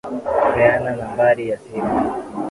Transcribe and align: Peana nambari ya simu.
Peana 0.53 0.91
nambari 0.97 1.43
ya 1.49 1.57
simu. 1.63 1.93